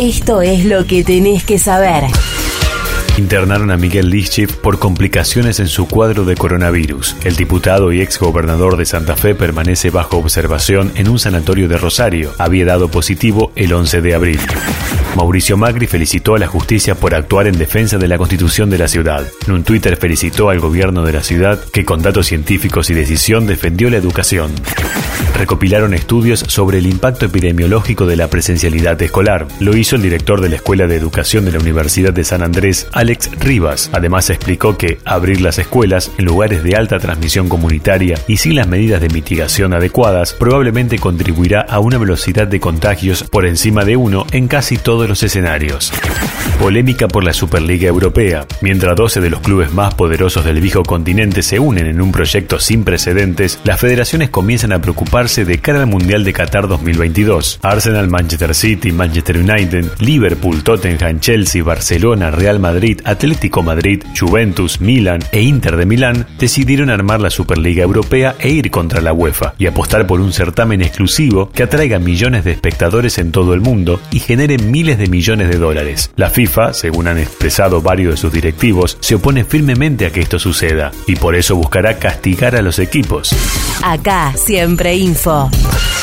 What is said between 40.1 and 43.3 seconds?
probablemente contribuirá a una velocidad de contagios